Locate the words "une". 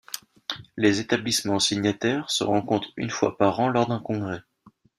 2.97-3.11